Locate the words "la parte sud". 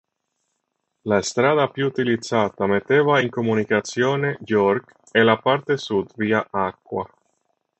5.21-6.11